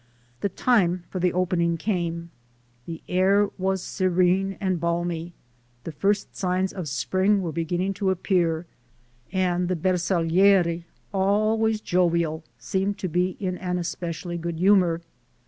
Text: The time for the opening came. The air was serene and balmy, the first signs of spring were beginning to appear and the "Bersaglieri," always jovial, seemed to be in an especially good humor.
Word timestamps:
The 0.39 0.49
time 0.49 1.03
for 1.11 1.19
the 1.19 1.31
opening 1.31 1.77
came. 1.77 2.31
The 2.87 3.03
air 3.07 3.49
was 3.59 3.83
serene 3.83 4.57
and 4.59 4.79
balmy, 4.79 5.33
the 5.83 5.91
first 5.91 6.35
signs 6.35 6.73
of 6.73 6.87
spring 6.89 7.43
were 7.43 7.51
beginning 7.51 7.93
to 8.01 8.09
appear 8.09 8.65
and 9.31 9.67
the 9.67 9.75
"Bersaglieri," 9.75 10.85
always 11.13 11.81
jovial, 11.81 12.43
seemed 12.57 12.97
to 12.97 13.07
be 13.07 13.37
in 13.39 13.59
an 13.59 13.77
especially 13.77 14.39
good 14.39 14.57
humor. 14.57 15.01